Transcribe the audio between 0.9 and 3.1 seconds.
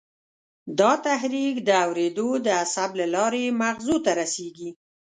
تحریک د اورېدو د عصب له